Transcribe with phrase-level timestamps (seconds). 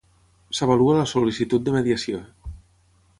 [0.59, 2.23] S'avalua la sol·licitud de mediació.